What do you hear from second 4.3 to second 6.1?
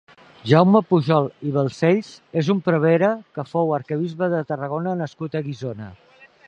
de Tarragona nascut a Guissona.